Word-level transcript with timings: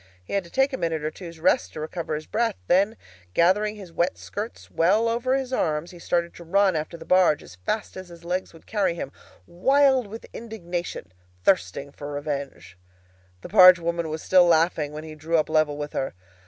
He 0.23 0.33
had 0.33 0.43
to 0.45 0.49
take 0.49 0.73
a 0.73 0.79
minute 0.79 1.03
or 1.03 1.11
two's 1.11 1.39
rest 1.39 1.73
to 1.73 1.79
recover 1.79 2.15
his 2.15 2.25
breath; 2.25 2.55
then, 2.65 2.97
gathering 3.35 3.75
his 3.75 3.93
wet 3.93 4.17
skirts 4.17 4.71
well 4.71 5.07
over 5.07 5.35
his 5.35 5.53
arms, 5.53 5.91
he 5.91 5.99
started 5.99 6.33
to 6.33 6.43
run 6.43 6.75
after 6.75 6.97
the 6.97 7.05
barge 7.05 7.43
as 7.43 7.57
fast 7.67 7.95
as 7.95 8.09
his 8.09 8.25
legs 8.25 8.51
would 8.51 8.65
carry 8.65 8.95
him, 8.95 9.11
wild 9.45 10.07
with 10.07 10.25
indignation, 10.33 11.13
thirsting 11.43 11.91
for 11.91 12.13
revenge. 12.13 12.79
The 13.41 13.49
barge 13.49 13.77
woman 13.77 14.09
was 14.09 14.23
still 14.23 14.45
laughing 14.47 14.91
when 14.91 15.03
he 15.03 15.13
drew 15.13 15.37
up 15.37 15.49
level 15.49 15.77
with 15.77 15.93
her. 15.93 16.15